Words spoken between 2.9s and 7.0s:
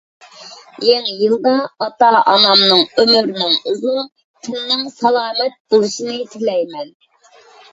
ئۆمرىنىڭ ئۇزۇن، تېنىنىڭ سالامەت بولۇشىنى تىلەيمەن.